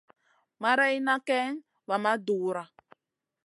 [0.61, 1.53] Marayna kayn
[1.87, 2.63] va ma dura.